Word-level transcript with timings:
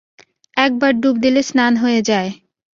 একবার 0.57 0.91
ডুব 1.01 1.15
দিলে, 1.23 1.41
স্নান 1.43 1.73
হয়ে 1.77 2.01
যায়। 2.01 2.29